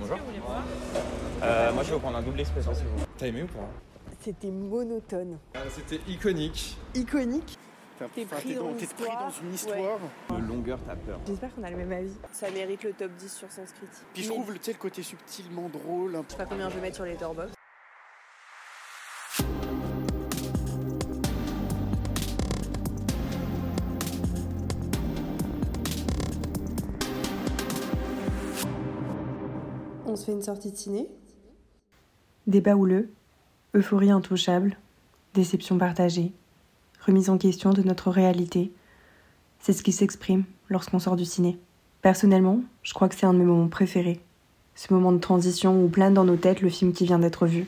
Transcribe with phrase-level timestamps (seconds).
[0.00, 0.18] Bonjour.
[1.42, 3.04] Euh, moi, je vais vous prendre un double espresso, s'il vous plaît.
[3.18, 3.68] T'as aimé ou pas
[4.20, 5.38] C'était monotone.
[5.54, 6.76] Ah, C'était iconique.
[6.94, 7.58] Iconique.
[8.14, 9.54] T'es pris, pris dans dans une Ouais.
[9.54, 9.98] histoire.
[10.30, 11.18] De longueur, t'as peur.
[11.26, 12.12] J'espère qu'on a le même avis.
[12.32, 13.88] Ça mérite le top 10 sur Sanskrit.
[14.14, 16.12] Puis je trouve le côté subtilement drôle.
[16.28, 17.57] Je sais pas combien je vais mettre sur les Letterboxd.
[30.10, 31.06] On se fait une sortie de ciné
[32.46, 33.10] Débat houleux,
[33.74, 34.78] euphorie intouchable,
[35.34, 36.32] déception partagée,
[37.06, 38.72] remise en question de notre réalité.
[39.60, 41.58] C'est ce qui s'exprime lorsqu'on sort du ciné.
[42.00, 44.22] Personnellement, je crois que c'est un de mes moments préférés.
[44.74, 47.66] Ce moment de transition où plane dans nos têtes le film qui vient d'être vu.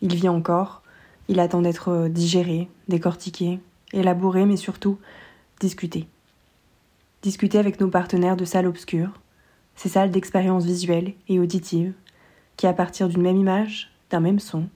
[0.00, 0.82] Il vit encore,
[1.28, 3.60] il attend d'être euh, digéré, décortiqué,
[3.92, 4.98] élaboré, mais surtout
[5.60, 6.06] discuté.
[7.20, 9.12] Discuter avec nos partenaires de salles obscures,
[9.78, 11.92] ces salles d'expérience visuelle et auditive,
[12.56, 14.68] qui à partir d'une même image, d'un même son,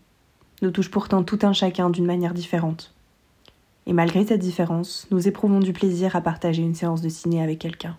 [0.63, 2.95] nous touchent pourtant tout un chacun d'une manière différente.
[3.87, 7.59] Et malgré cette différence, nous éprouvons du plaisir à partager une séance de ciné avec
[7.59, 7.97] quelqu'un.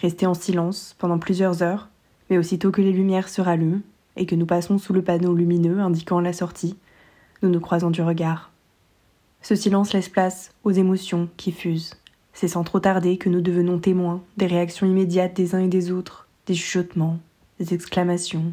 [0.00, 1.88] Rester en silence pendant plusieurs heures,
[2.28, 3.82] mais aussitôt que les lumières se rallument
[4.16, 6.76] et que nous passons sous le panneau lumineux indiquant la sortie,
[7.42, 8.50] nous nous croisons du regard.
[9.42, 11.94] Ce silence laisse place aux émotions qui fusent.
[12.32, 15.92] C'est sans trop tarder que nous devenons témoins des réactions immédiates des uns et des
[15.92, 17.18] autres, des chuchotements,
[17.58, 18.52] des exclamations,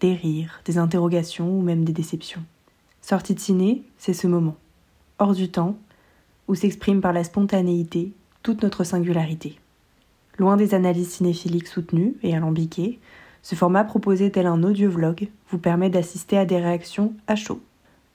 [0.00, 2.42] des rires, des interrogations ou même des déceptions.
[3.02, 4.56] Sortie de ciné, c'est ce moment,
[5.20, 5.76] hors du temps,
[6.48, 8.10] où s'exprime par la spontanéité
[8.42, 9.60] toute notre singularité.
[10.38, 12.98] Loin des analyses cinéphiliques soutenues et alambiquées,
[13.42, 17.60] ce format proposé tel un audio-vlog vous permet d'assister à des réactions à chaud.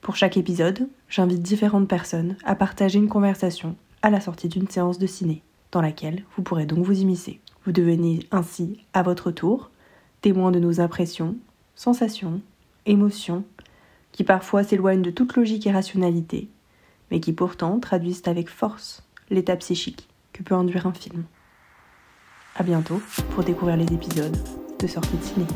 [0.02, 4.98] Pour chaque épisode, j'invite différentes personnes à partager une conversation à la sortie d'une séance
[4.98, 7.40] de ciné, dans laquelle vous pourrez donc vous immiscer.
[7.64, 9.70] Vous devenez ainsi, à votre tour,
[10.20, 11.36] témoin de nos impressions,
[11.74, 12.40] sensations,
[12.86, 13.44] émotions,
[14.10, 16.48] qui parfois s'éloignent de toute logique et rationalité,
[17.10, 21.24] mais qui pourtant traduisent avec force l'état psychique que peut induire un film.
[22.56, 23.00] À bientôt
[23.30, 24.36] pour découvrir les épisodes
[24.78, 25.46] de Sortie de ciné.